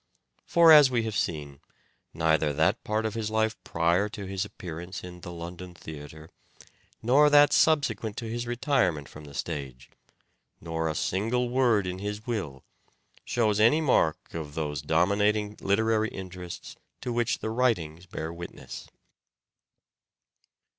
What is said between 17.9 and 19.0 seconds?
bear witness.